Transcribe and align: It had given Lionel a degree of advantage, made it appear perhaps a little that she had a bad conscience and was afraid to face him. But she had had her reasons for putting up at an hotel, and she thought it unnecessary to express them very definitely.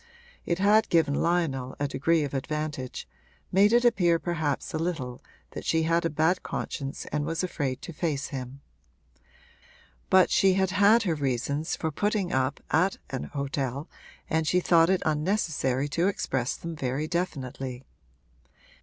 It 0.47 0.57
had 0.57 0.89
given 0.89 1.13
Lionel 1.13 1.75
a 1.79 1.87
degree 1.87 2.23
of 2.23 2.33
advantage, 2.33 3.07
made 3.51 3.71
it 3.71 3.85
appear 3.85 4.17
perhaps 4.17 4.73
a 4.73 4.79
little 4.79 5.21
that 5.51 5.63
she 5.63 5.83
had 5.83 6.05
a 6.05 6.09
bad 6.09 6.41
conscience 6.41 7.05
and 7.11 7.23
was 7.23 7.43
afraid 7.43 7.83
to 7.83 7.93
face 7.93 8.29
him. 8.29 8.61
But 10.09 10.31
she 10.31 10.55
had 10.55 10.71
had 10.71 11.03
her 11.03 11.13
reasons 11.13 11.75
for 11.75 11.91
putting 11.91 12.31
up 12.33 12.59
at 12.71 12.97
an 13.11 13.25
hotel, 13.25 13.87
and 14.27 14.47
she 14.47 14.59
thought 14.59 14.89
it 14.89 15.03
unnecessary 15.05 15.87
to 15.89 16.07
express 16.07 16.55
them 16.57 16.75
very 16.75 17.07
definitely. 17.07 17.83